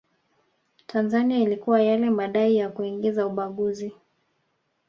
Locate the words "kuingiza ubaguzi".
2.69-3.93